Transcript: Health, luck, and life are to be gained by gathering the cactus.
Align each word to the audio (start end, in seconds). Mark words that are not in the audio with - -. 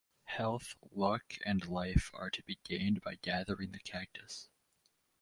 Health, 0.23 0.73
luck, 0.89 1.35
and 1.45 1.63
life 1.67 2.09
are 2.15 2.31
to 2.31 2.41
be 2.41 2.57
gained 2.63 3.01
by 3.01 3.19
gathering 3.21 3.71
the 3.71 3.77
cactus. 3.79 4.49